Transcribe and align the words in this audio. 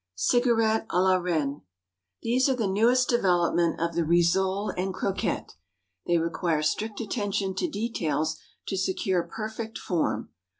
_Cigarettes 0.19 0.87
à 0.89 0.95
la 0.99 1.17
Reine. 1.17 1.61
These 2.23 2.49
are 2.49 2.55
the 2.55 2.65
newest 2.65 3.07
development 3.07 3.79
of 3.79 3.93
the 3.93 4.01
rissole 4.03 4.73
and 4.75 4.95
croquette. 4.95 5.53
They 6.07 6.17
require 6.17 6.63
strict 6.63 6.99
attention 6.99 7.53
to 7.57 7.69
details 7.69 8.39
to 8.69 8.77
secure 8.77 9.21
perfect 9.21 9.77
form. 9.77 10.29